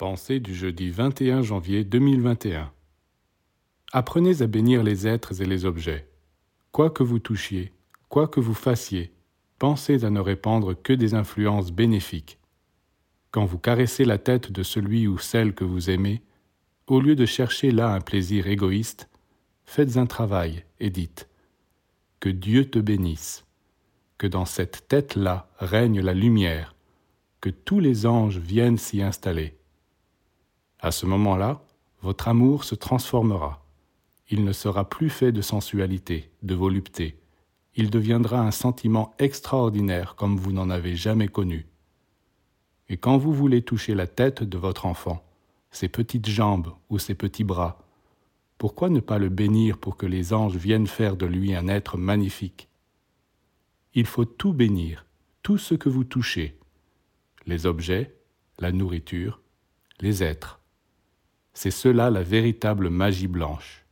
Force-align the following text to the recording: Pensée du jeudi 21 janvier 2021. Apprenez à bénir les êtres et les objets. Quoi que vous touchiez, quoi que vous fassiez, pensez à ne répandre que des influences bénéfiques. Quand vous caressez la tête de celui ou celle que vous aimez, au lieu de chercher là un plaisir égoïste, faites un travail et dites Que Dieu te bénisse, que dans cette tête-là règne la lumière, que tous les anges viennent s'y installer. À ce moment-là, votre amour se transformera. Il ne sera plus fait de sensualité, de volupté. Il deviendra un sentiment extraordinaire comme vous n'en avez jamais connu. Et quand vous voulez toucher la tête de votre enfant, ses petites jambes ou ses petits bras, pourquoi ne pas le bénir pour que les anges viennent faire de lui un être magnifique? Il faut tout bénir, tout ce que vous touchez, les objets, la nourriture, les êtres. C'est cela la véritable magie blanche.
Pensée 0.00 0.40
du 0.40 0.54
jeudi 0.54 0.88
21 0.88 1.42
janvier 1.42 1.84
2021. 1.84 2.72
Apprenez 3.92 4.40
à 4.40 4.46
bénir 4.46 4.82
les 4.82 5.06
êtres 5.06 5.42
et 5.42 5.44
les 5.44 5.66
objets. 5.66 6.08
Quoi 6.72 6.88
que 6.88 7.02
vous 7.02 7.18
touchiez, 7.18 7.74
quoi 8.08 8.26
que 8.26 8.40
vous 8.40 8.54
fassiez, 8.54 9.12
pensez 9.58 10.06
à 10.06 10.08
ne 10.08 10.20
répandre 10.20 10.74
que 10.74 10.94
des 10.94 11.12
influences 11.12 11.70
bénéfiques. 11.70 12.38
Quand 13.30 13.44
vous 13.44 13.58
caressez 13.58 14.06
la 14.06 14.16
tête 14.16 14.50
de 14.50 14.62
celui 14.62 15.06
ou 15.06 15.18
celle 15.18 15.52
que 15.52 15.64
vous 15.64 15.90
aimez, 15.90 16.22
au 16.86 16.98
lieu 16.98 17.14
de 17.14 17.26
chercher 17.26 17.70
là 17.70 17.92
un 17.92 18.00
plaisir 18.00 18.46
égoïste, 18.46 19.10
faites 19.66 19.98
un 19.98 20.06
travail 20.06 20.64
et 20.78 20.88
dites 20.88 21.28
Que 22.20 22.30
Dieu 22.30 22.70
te 22.70 22.78
bénisse, 22.78 23.44
que 24.16 24.26
dans 24.26 24.46
cette 24.46 24.88
tête-là 24.88 25.50
règne 25.58 26.00
la 26.00 26.14
lumière, 26.14 26.74
que 27.42 27.50
tous 27.50 27.80
les 27.80 28.06
anges 28.06 28.38
viennent 28.38 28.78
s'y 28.78 29.02
installer. 29.02 29.59
À 30.82 30.92
ce 30.92 31.04
moment-là, 31.06 31.62
votre 32.00 32.28
amour 32.28 32.64
se 32.64 32.74
transformera. 32.74 33.64
Il 34.30 34.44
ne 34.44 34.52
sera 34.52 34.88
plus 34.88 35.10
fait 35.10 35.32
de 35.32 35.42
sensualité, 35.42 36.30
de 36.42 36.54
volupté. 36.54 37.18
Il 37.74 37.90
deviendra 37.90 38.40
un 38.40 38.50
sentiment 38.50 39.14
extraordinaire 39.18 40.14
comme 40.16 40.36
vous 40.36 40.52
n'en 40.52 40.70
avez 40.70 40.96
jamais 40.96 41.28
connu. 41.28 41.66
Et 42.88 42.96
quand 42.96 43.18
vous 43.18 43.34
voulez 43.34 43.62
toucher 43.62 43.94
la 43.94 44.06
tête 44.06 44.42
de 44.42 44.56
votre 44.56 44.86
enfant, 44.86 45.22
ses 45.70 45.88
petites 45.88 46.28
jambes 46.28 46.72
ou 46.88 46.98
ses 46.98 47.14
petits 47.14 47.44
bras, 47.44 47.78
pourquoi 48.56 48.88
ne 48.88 49.00
pas 49.00 49.18
le 49.18 49.28
bénir 49.28 49.78
pour 49.78 49.96
que 49.96 50.06
les 50.06 50.32
anges 50.32 50.56
viennent 50.56 50.86
faire 50.86 51.16
de 51.16 51.26
lui 51.26 51.54
un 51.54 51.68
être 51.68 51.98
magnifique? 51.98 52.68
Il 53.94 54.06
faut 54.06 54.24
tout 54.24 54.52
bénir, 54.52 55.06
tout 55.42 55.58
ce 55.58 55.74
que 55.74 55.88
vous 55.88 56.04
touchez, 56.04 56.58
les 57.46 57.66
objets, 57.66 58.16
la 58.58 58.72
nourriture, 58.72 59.40
les 60.00 60.22
êtres. 60.22 60.59
C'est 61.52 61.70
cela 61.70 62.10
la 62.10 62.22
véritable 62.22 62.90
magie 62.90 63.28
blanche. 63.28 63.84